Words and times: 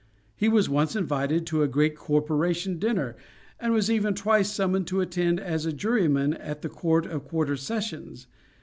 He 0.35 0.49
was 0.49 0.67
once 0.67 0.95
invited 0.95 1.45
to 1.45 1.61
a 1.61 1.67
great 1.67 1.95
corporation 1.95 2.79
dinner; 2.79 3.15
and 3.59 3.71
was 3.71 3.91
even 3.91 4.15
twice 4.15 4.51
summoned 4.51 4.87
to 4.87 4.99
attend 4.99 5.39
as 5.39 5.67
a 5.67 5.71
juryman 5.71 6.33
at 6.33 6.63
the 6.63 6.69
court 6.69 7.05
of 7.05 7.27
quarter 7.27 7.55
sessions. 7.55 8.25